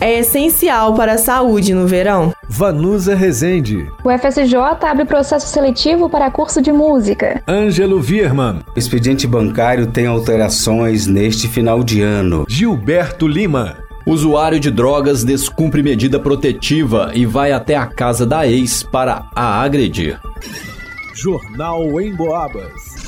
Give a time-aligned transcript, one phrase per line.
[0.00, 2.32] é essencial para a saúde no verão.
[2.48, 3.86] Vanusa Rezende.
[4.02, 7.42] O FSJ abre processo seletivo para curso de música.
[7.46, 8.60] Ângelo Vierman.
[8.74, 12.44] O expediente bancário tem alterações neste final de ano.
[12.48, 13.76] Gilberto Lima.
[14.06, 19.60] Usuário de drogas descumpre medida protetiva e vai até a casa da ex para a
[19.60, 20.18] agredir.
[21.14, 22.99] Jornal em Boabas.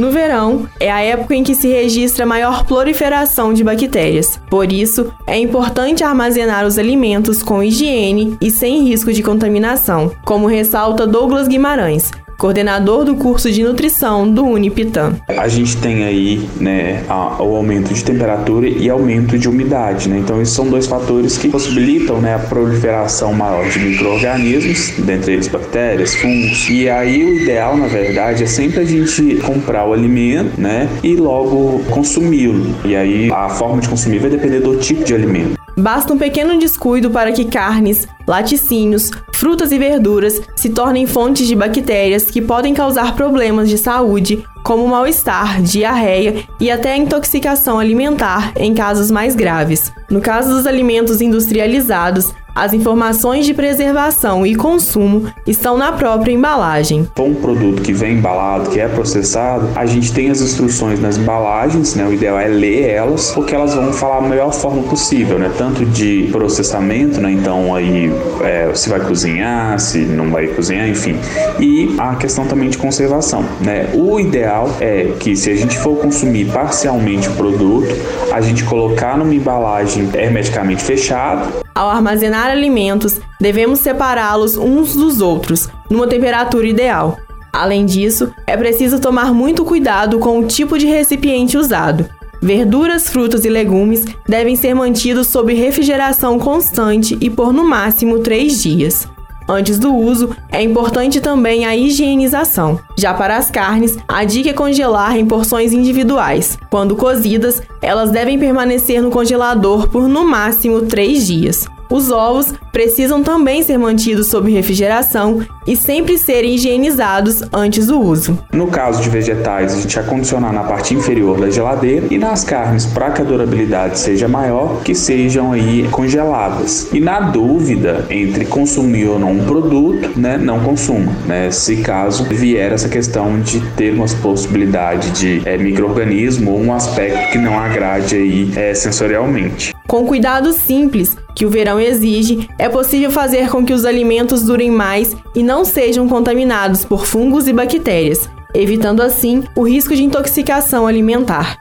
[0.00, 4.40] No verão, é a época em que se registra maior proliferação de bactérias.
[4.48, 10.46] Por isso, é importante armazenar os alimentos com higiene e sem risco de contaminação, como
[10.46, 15.14] ressalta Douglas Guimarães, coordenador do curso de nutrição do Unipitam.
[15.28, 20.16] A gente tem aí né, a, o aumento de temperatura e aumento de umidade, né?
[20.16, 25.48] Então esses são dois fatores que possibilitam né, a proliferação maior de micro-organismos, dentre eles
[25.48, 26.66] bactérias, fungos.
[26.70, 31.16] E aí o ideal, na verdade, é sempre a gente comprar o alimento, né, e
[31.16, 32.74] logo consumi-lo.
[32.86, 35.59] E aí a forma de consumir vai depender do tipo de alimento.
[35.76, 41.54] Basta um pequeno descuido para que carnes, laticínios, frutas e verduras se tornem fontes de
[41.54, 48.74] bactérias que podem causar problemas de saúde, como mal-estar, diarreia e até intoxicação alimentar em
[48.74, 49.92] casos mais graves.
[50.10, 57.08] No caso dos alimentos industrializados, as informações de preservação e consumo estão na própria embalagem.
[57.14, 61.16] For um produto que vem embalado, que é processado, a gente tem as instruções nas
[61.16, 62.06] embalagens, né?
[62.06, 65.50] O ideal é ler elas, porque elas vão falar a melhor forma possível, né?
[65.56, 67.32] Tanto de processamento, né?
[67.32, 71.16] Então aí é, se vai cozinhar, se não vai cozinhar, enfim.
[71.58, 73.88] E a questão também de conservação, né?
[73.94, 77.94] O ideal é que se a gente for consumir parcialmente o produto,
[78.32, 81.48] a gente colocar numa embalagem hermeticamente fechada.
[81.80, 87.16] Ao armazenar alimentos, devemos separá-los uns dos outros, numa temperatura ideal.
[87.50, 92.06] Além disso, é preciso tomar muito cuidado com o tipo de recipiente usado.
[92.42, 98.62] Verduras, frutas e legumes devem ser mantidos sob refrigeração constante e por no máximo 3
[98.62, 99.08] dias.
[99.50, 102.78] Antes do uso, é importante também a higienização.
[102.96, 106.56] Já para as carnes, a dica é congelar em porções individuais.
[106.70, 111.66] Quando cozidas, elas devem permanecer no congelador por no máximo 3 dias.
[111.90, 118.38] Os ovos precisam também ser mantidos sob refrigeração e sempre serem higienizados antes do uso.
[118.52, 122.86] No caso de vegetais, a gente acondicionar na parte inferior da geladeira e nas carnes,
[122.86, 126.88] para que a durabilidade seja maior, que sejam aí congeladas.
[126.92, 131.50] E na dúvida entre consumir ou não um produto, né, não consuma, né?
[131.50, 137.32] Se caso vier essa questão de ter uma possibilidade de é, microorganismo ou um aspecto
[137.32, 139.74] que não agrade aí é, sensorialmente.
[139.88, 144.70] Com cuidados simples que o verão exige, é possível fazer com que os alimentos durem
[144.70, 150.86] mais e não sejam contaminados por fungos e bactérias, evitando assim o risco de intoxicação
[150.86, 151.58] alimentar.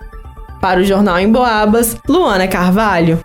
[0.59, 3.19] Para o Jornal em Boabas, Luana Carvalho.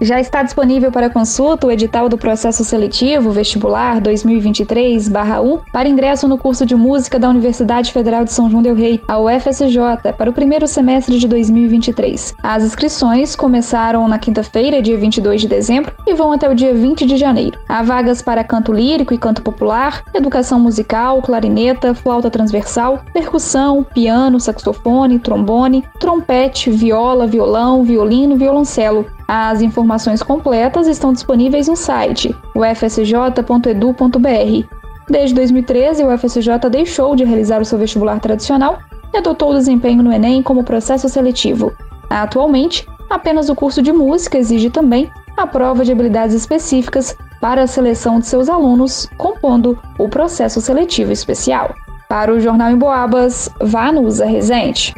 [0.00, 6.36] Já está disponível para consulta o edital do processo seletivo vestibular 2023/1 para ingresso no
[6.36, 10.32] curso de música da Universidade Federal de São João del Rei, a UFSJ, para o
[10.32, 12.34] primeiro semestre de 2023.
[12.42, 17.06] As inscrições começaram na quinta-feira, dia 22 de dezembro, e vão até o dia 20
[17.06, 17.58] de janeiro.
[17.68, 24.40] Há vagas para canto lírico e canto popular, educação musical, clarineta, flauta transversal, percussão, piano,
[24.40, 29.06] saxofone, trombone, trompete, viola, violão, violino, violoncelo.
[29.26, 33.24] As informações completas estão disponíveis no site ufsj.edu.br.
[35.08, 38.78] Desde 2013, o UFSJ deixou de realizar o seu vestibular tradicional
[39.12, 41.72] e adotou o desempenho no Enem como processo seletivo.
[42.08, 47.66] Atualmente, apenas o curso de música exige também a prova de habilidades específicas para a
[47.66, 51.74] seleção de seus alunos, compondo o processo seletivo especial.
[52.08, 54.94] Para o Jornal em Boabas, Vanusa Rezende.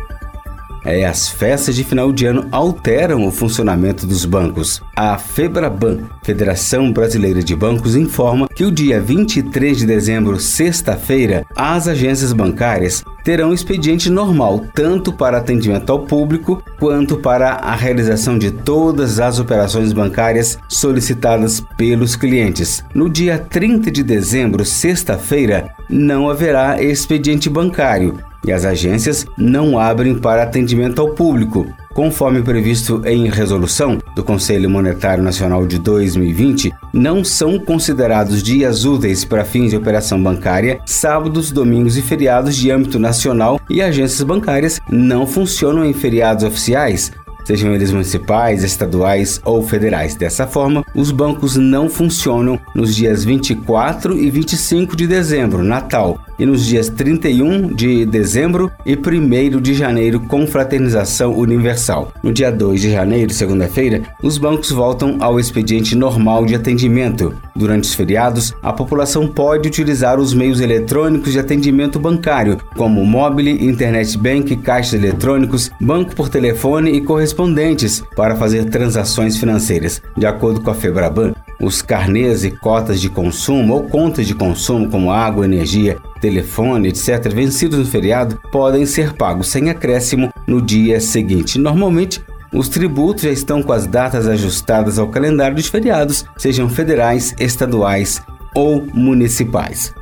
[0.86, 4.80] É, as festas de final de ano alteram o funcionamento dos bancos.
[4.94, 11.88] A FEBRABAN, Federação Brasileira de Bancos, informa que o dia 23 de dezembro, sexta-feira, as
[11.88, 18.52] agências bancárias terão expediente normal tanto para atendimento ao público quanto para a realização de
[18.52, 22.84] todas as operações bancárias solicitadas pelos clientes.
[22.94, 30.14] No dia 30 de dezembro, sexta-feira, não haverá expediente bancário e as agências não abrem
[30.14, 31.66] para atendimento ao público.
[31.92, 39.24] Conforme previsto em resolução do Conselho Monetário Nacional de 2020, não são considerados dias úteis
[39.24, 44.78] para fins de operação bancária sábados, domingos e feriados de âmbito nacional e agências bancárias
[44.90, 47.12] não funcionam em feriados oficiais,
[47.46, 50.16] sejam eles municipais, estaduais ou federais.
[50.16, 56.44] Dessa forma, os bancos não funcionam nos dias 24 e 25 de dezembro, Natal, e
[56.44, 62.12] nos dias 31 de dezembro e 1 de janeiro, confraternização universal.
[62.22, 67.34] No dia 2 de janeiro, segunda-feira, os bancos voltam ao expediente normal de atendimento.
[67.54, 73.64] Durante os feriados, a população pode utilizar os meios eletrônicos de atendimento bancário, como mobile,
[73.64, 77.00] internet bank, caixas eletrônicos, banco por telefone e
[77.36, 80.02] correspondentes, para fazer transações financeiras.
[80.16, 84.90] De acordo com a Febraban, os carnês e cotas de consumo ou contas de consumo
[84.90, 90.98] como água, energia, telefone, etc., vencidos no feriado, podem ser pagos sem acréscimo no dia
[91.00, 91.58] seguinte.
[91.58, 92.22] Normalmente,
[92.52, 98.22] os tributos já estão com as datas ajustadas ao calendário dos feriados, sejam federais, estaduais
[98.54, 99.92] ou municipais.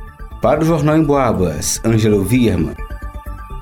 [0.41, 2.75] Para o Jornal em Boabas, Ângelo Vierman.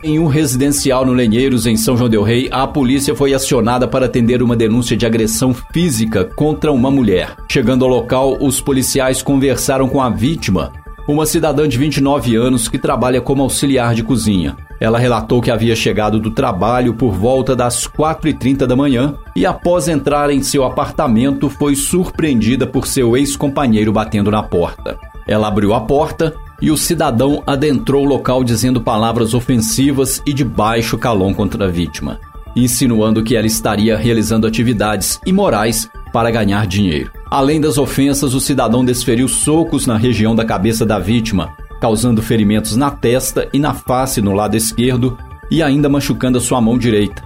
[0.04, 4.06] Em um residencial no Lenheiros, em São João Del Rei, a polícia foi acionada para
[4.06, 7.38] atender uma denúncia de agressão física contra uma mulher.
[7.50, 10.74] Chegando ao local, os policiais conversaram com a vítima,
[11.08, 14.58] uma cidadã de 29 anos que trabalha como auxiliar de cozinha.
[14.78, 19.88] Ela relatou que havia chegado do trabalho por volta das 4h30 da manhã e, após
[19.88, 25.00] entrar em seu apartamento, foi surpreendida por seu ex-companheiro batendo na porta.
[25.26, 30.46] Ela abriu a porta e o cidadão adentrou o local dizendo palavras ofensivas e de
[30.46, 32.22] baixo calão contra a vítima,
[32.56, 37.12] insinuando que ela estaria realizando atividades imorais para ganhar dinheiro.
[37.30, 42.78] Além das ofensas, o cidadão desferiu socos na região da cabeça da vítima, causando ferimentos
[42.78, 45.18] na testa e na face no lado esquerdo
[45.52, 47.22] e ainda machucando a sua mão direita.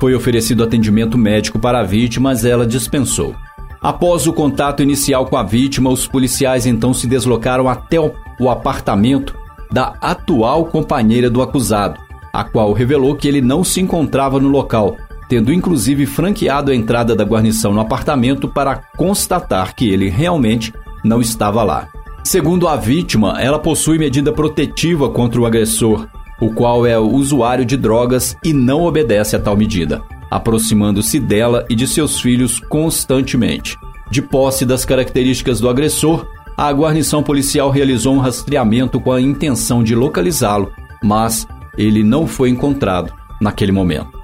[0.00, 3.36] Foi oferecido atendimento médico para a vítima, mas ela dispensou.
[3.82, 9.34] Após o contato inicial com a vítima, os policiais então se deslocaram até o apartamento
[9.72, 11.98] da atual companheira do acusado,
[12.30, 14.96] a qual revelou que ele não se encontrava no local,
[15.30, 21.22] tendo inclusive franqueado a entrada da guarnição no apartamento para constatar que ele realmente não
[21.22, 21.88] estava lá.
[22.22, 26.06] Segundo a vítima, ela possui medida protetiva contra o agressor,
[26.38, 31.74] o qual é usuário de drogas e não obedece a tal medida aproximando-se dela e
[31.74, 33.76] de seus filhos constantemente.
[34.10, 39.82] De posse das características do agressor, a guarnição policial realizou um rastreamento com a intenção
[39.82, 40.72] de localizá-lo,
[41.02, 41.46] mas
[41.76, 44.20] ele não foi encontrado naquele momento.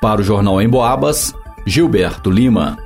[0.00, 1.34] Para o jornal Em Boabas,
[1.66, 2.85] Gilberto Lima.